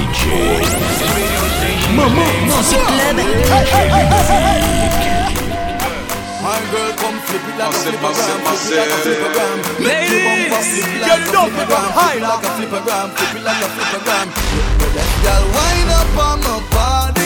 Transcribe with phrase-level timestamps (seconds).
[0.00, 0.24] DJ.
[1.92, 3.16] Maman, Music Club.
[6.40, 12.44] My girl, come flip it like a flipper gram, Ladies, get up and high like
[12.44, 12.80] a flipper
[13.14, 14.28] flip it like a flipper gram.
[15.54, 17.19] Wind up on my body.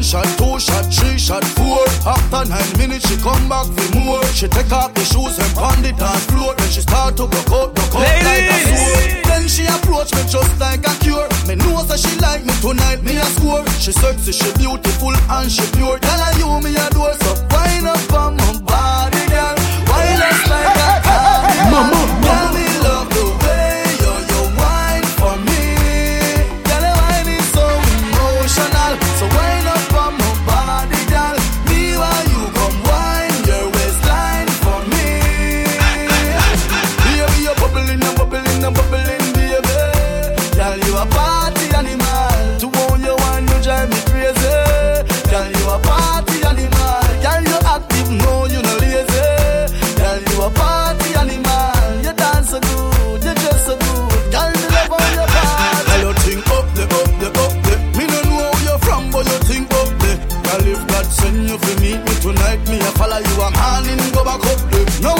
[0.00, 1.84] One shot, two shot, three shot, four.
[2.08, 4.24] After nine minutes, she come back for more.
[4.32, 6.54] She take off the shoes and pound it on floor.
[6.56, 9.24] Then she start to go out, go out like a sword.
[9.28, 11.28] Then she approach me just like a cure.
[11.44, 13.60] Me knows that she like me tonight, me a score.
[13.76, 15.98] She sexy, she beautiful and she pure.
[16.00, 16.88] Tell her you me a
[41.74, 42.58] animal.
[42.60, 44.56] To own you and you drive me crazy.
[45.30, 47.00] Girl, you a party animal.
[47.22, 49.24] Girl, you active, no, you no lazy.
[49.98, 52.02] Girl, you a party animal.
[52.04, 54.32] You dance so good, you dress so good.
[54.34, 55.86] Girl, you love all your parts.
[55.86, 57.74] Girl, you think up the, up the, up the.
[57.98, 60.12] Me no know where you from, but you think up the.
[60.44, 63.36] Girl, if God send you to meet me tonight, me a follow you.
[63.42, 64.80] I'm handing go back up the.
[65.02, 65.14] No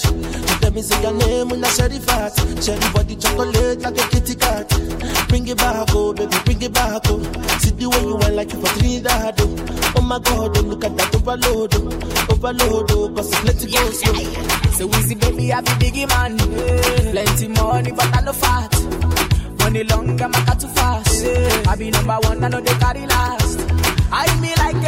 [0.00, 0.46] fresh.
[0.46, 2.34] Tell them me say your name in a sherry fat.
[2.34, 4.68] the body chocolate like a kitty cat.
[5.28, 7.22] Bring it back, oh baby, bring it back, oh.
[7.58, 9.92] See the way you want like you for Trinidad, oh.
[9.96, 12.32] Oh my God, oh look at that overload, oh.
[12.32, 14.70] Overload, oh, cause it's letting go slow.
[14.72, 16.38] So easy, baby, I be biggie man.
[16.38, 17.10] Yeah.
[17.12, 18.72] Plenty money, but I no fat.
[19.60, 21.24] Money long, I'm too fast.
[21.24, 21.62] Yeah.
[21.68, 23.60] I be number one, I know they carry last.
[24.12, 24.79] I me like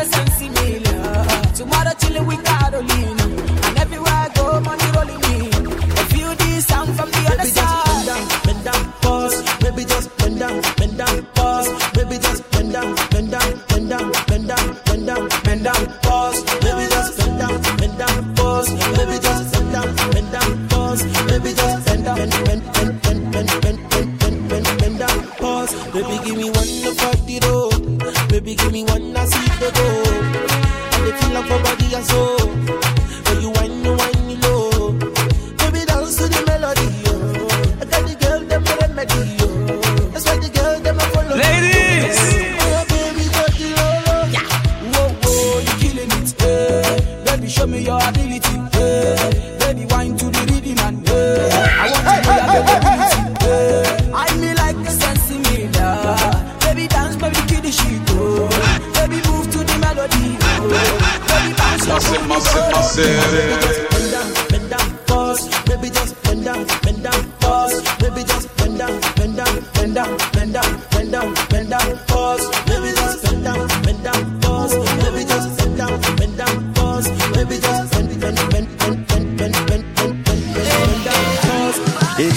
[25.92, 28.28] Baby, give me one to fuck the road.
[28.30, 30.14] Baby, give me one to see the goal.
[30.94, 32.41] And they feel like for body and soul.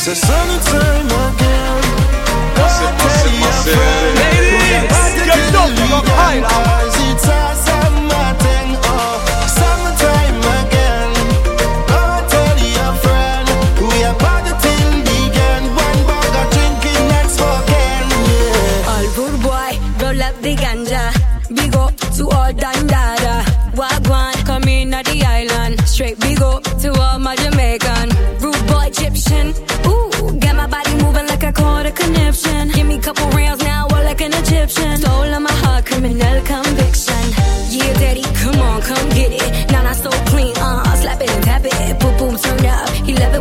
[0.05, 0.44] C'est ça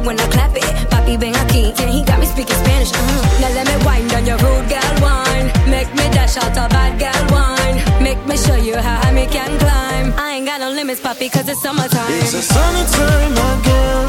[0.04, 0.64] when I clap it.
[0.90, 1.72] Papi, ven aquí.
[1.78, 2.92] Yeah, he got me speaking Spanish.
[2.92, 3.40] Mm.
[3.40, 5.46] Now let me wind on your rude girl wine.
[5.68, 7.76] Make me dash out a bad girl wine.
[8.02, 10.12] Make me show you how high me can climb.
[10.18, 12.12] I ain't got no limits, papi, cause it's summertime.
[12.22, 14.06] It's a summertime again.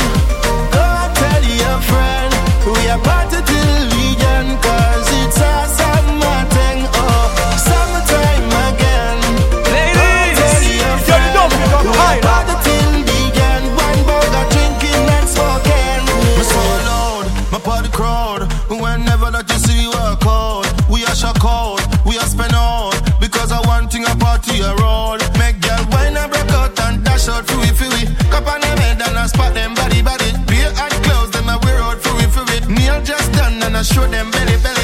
[0.76, 0.88] Go
[1.20, 2.32] tell your friend.
[2.66, 3.75] We are party till
[33.86, 34.75] show them belly, belly.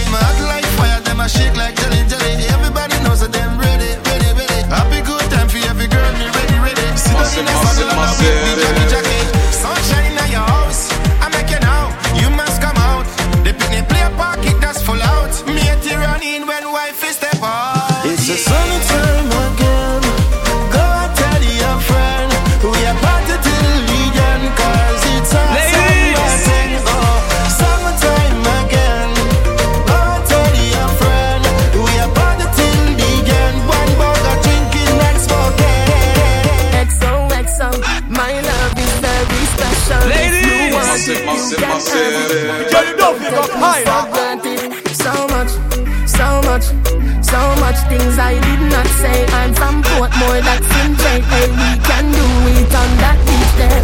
[48.83, 51.21] not say I'm from Portmore, that's in vain.
[51.21, 53.81] Hey, we can do it on that beach there.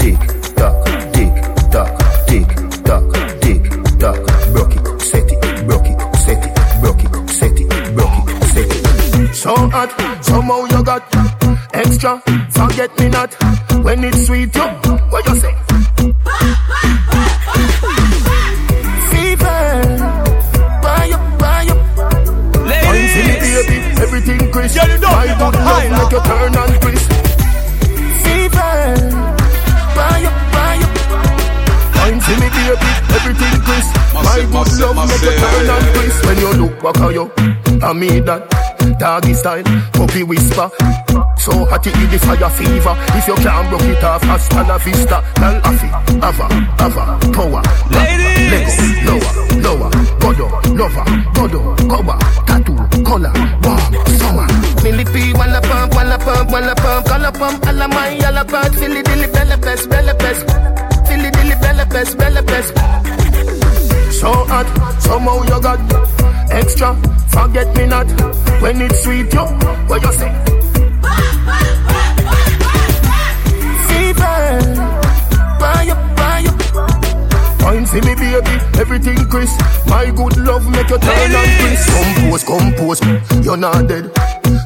[0.00, 0.20] Tick
[0.58, 0.76] tock,
[1.14, 1.34] tick
[1.74, 1.92] tock,
[2.28, 2.48] tick
[2.88, 3.04] tock,
[3.42, 3.62] tick
[3.98, 4.20] tock.
[4.52, 8.70] Broke it, set it, broke it, set it, broke it, set it, broke it, set
[8.70, 9.34] it.
[9.34, 9.90] So hot,
[10.24, 11.02] somehow you got
[11.74, 12.22] extra.
[12.50, 13.34] Forget me not
[13.84, 14.54] when it's sweet.
[14.54, 14.62] You,
[15.10, 15.69] what you say?
[37.90, 38.46] I made that
[39.02, 40.70] doggy style, puppy whisper.
[41.42, 42.94] So hot it is the fire fever.
[43.18, 45.18] If you can't rock it off, hasta la vista.
[45.34, 45.90] Girl, afi,
[46.22, 46.46] ava,
[46.78, 47.62] ava, power.
[47.90, 49.18] Ladies, Lego,
[49.58, 49.90] lower, lower,
[50.22, 50.46] godo,
[50.78, 51.02] lover,
[51.34, 53.34] godo, cover, tattoo, color,
[53.66, 53.82] warm,
[54.22, 54.46] summer.
[54.86, 59.02] Millie P, walla pump, walla pump, walla pump, color pump, alla my, alla pump, silly
[59.02, 60.46] dilly, bella pest, bella pest,
[61.08, 62.70] silly dilly, bella pest, bella pest.
[64.14, 66.94] So hot, somehow you got extra.
[67.28, 68.06] Forget me not
[68.60, 69.46] when it's sweet, yo.
[69.86, 70.30] What you say?
[73.88, 74.40] Fever,
[75.58, 76.60] buy up, buy up.
[77.60, 79.60] For me, baby, everything crisp.
[79.86, 81.90] My good love make you turn and crisp.
[81.90, 83.00] Compose, compose,
[83.44, 84.10] you're not dead.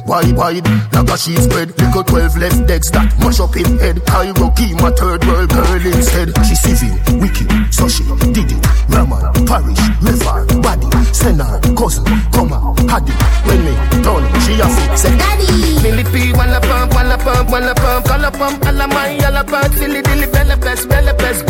[0.05, 1.69] Wide, wide, like a sheet spread.
[1.81, 4.05] Little 12 left decks that mash up in head.
[4.05, 6.29] Cairo key, my third world girl instead.
[6.45, 8.61] She civil, wicked, so she did it.
[8.85, 9.04] Raman, parish, river, body,
[11.85, 12.57] cousin, comma,
[12.89, 13.13] haddy.
[13.45, 15.17] When me done, she a fit, say eh.
[15.17, 15.47] daddy.
[15.83, 20.27] Millipi, walla pump, walla pump, walla pump, color pump, alla my yalla part, Philly dilly
[20.27, 21.45] bella pest, bella pest,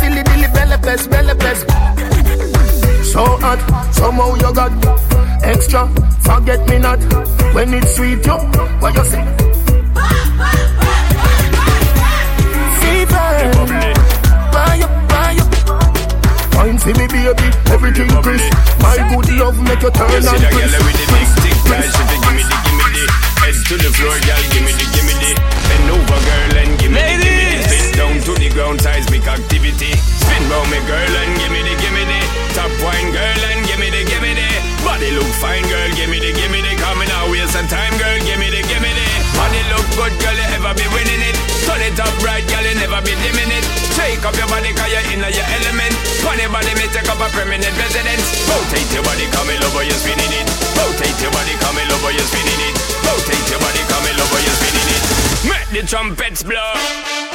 [0.00, 1.66] Philly dilly bella pest, bella pest.
[3.04, 3.60] So hot,
[3.94, 4.72] somehow you got
[5.42, 5.86] extra.
[6.22, 6.98] Forget me not
[7.54, 8.36] when it's sweet, yo.
[8.80, 9.47] What you say?
[19.38, 20.84] Love make you turn You see and that girl crisp.
[20.84, 23.04] with the big stick, girl, she fi gimme the, gimme the.
[23.38, 25.30] Head to the floor, girl, gimme the, gimme the.
[25.38, 27.62] Bend over, girl, and gimme the, gimme the.
[27.70, 29.94] Spin down to the ground, seismic activity.
[29.94, 32.20] Spin round me, girl, and gimme the, gimme the.
[32.58, 34.48] Top wine, girl, and gimme the, gimme the.
[34.82, 36.72] Body look fine, girl, gimme the, gimme the.
[36.82, 39.06] Coming out, waste some time, girl, gimme the, gimme the.
[39.38, 41.36] Body look good, girl, you ever be winning it.
[41.62, 43.64] Turn it up right, girl, you never be dimming it.
[43.94, 45.94] Shake up your body, cause you're in your element.
[46.28, 48.20] Funny body, may take up a permanent residence.
[48.44, 50.44] Rotate your body, come in over, you're spinning it.
[50.76, 52.76] Rotate your body, come in over, you're spinning it.
[53.00, 55.02] Rotate your body, come in over, you're spinning it.
[55.48, 57.27] Make the trumpets blow.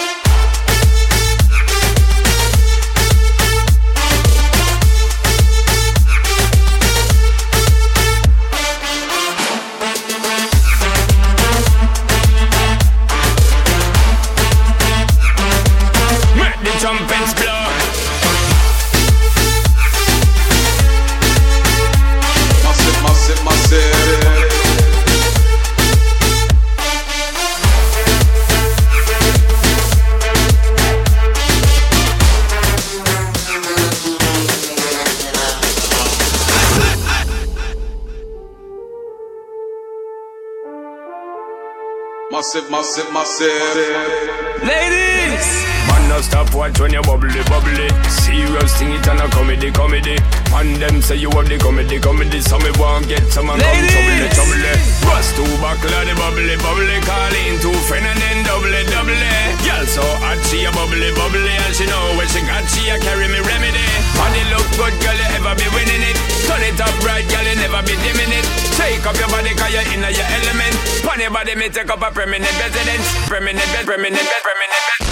[42.44, 44.68] Massive, massive, massive.
[44.68, 45.48] Ladies!
[45.88, 47.88] Man, no stop watch when you bubbly, bubbly.
[48.12, 50.20] Serious thing, it and a comedy, comedy.
[50.52, 52.42] And them say you have the comedy, comedy.
[52.44, 54.60] So me want get some and come trouble, trouble.
[55.08, 57.00] Bust two buckle of the bubbly, bubbly.
[57.08, 59.24] Call in two friend and then double, double.
[59.64, 61.48] Girl so hot, she a bubbly, bubbly.
[61.48, 63.88] And she know when she got, she a carry me remedy.
[64.18, 66.18] Body look good, girl, you ever be winning it.
[66.48, 68.46] Turn it up right, girl, you never be dimming it.
[68.78, 70.76] Shake up your body, cause you're in your element.
[71.04, 73.06] Pon your body, me take up a permanent residence.
[73.28, 75.03] Permanent, permanent, permanent.